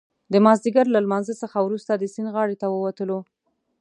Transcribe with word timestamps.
د 0.33 0.33
مازدیګر 0.45 0.85
له 0.91 0.99
لمانځه 1.05 1.33
څخه 1.41 1.57
وروسته 1.61 1.91
د 1.95 2.03
سیند 2.13 2.29
غاړې 2.35 2.55
ته 2.61 2.67
ووتلو. 2.69 3.19